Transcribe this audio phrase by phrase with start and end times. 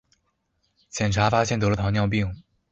[0.89, 2.35] 检查发现得了糖尿病